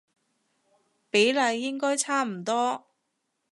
[1.11, 2.87] 比例應該差唔多